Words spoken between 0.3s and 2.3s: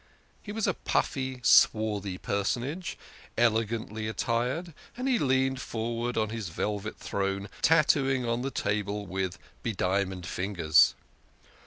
He was a puffy, swarthy